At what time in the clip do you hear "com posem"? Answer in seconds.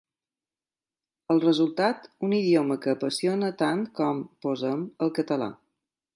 4.01-4.85